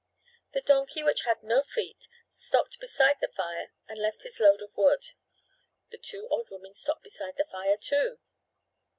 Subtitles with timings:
[0.53, 4.75] The donkey which had no feet stopped beside the fire and left his load of
[4.75, 5.05] wood.
[5.91, 8.17] The two old women stopped beside the fire, too.